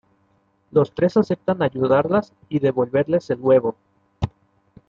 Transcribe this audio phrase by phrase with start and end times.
[0.71, 3.75] Los tres aceptan ayudarlas y devolverles el huevo.